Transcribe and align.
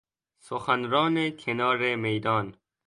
سخنران 0.39 1.31
کنار 1.31 1.95
میدان 1.95 2.57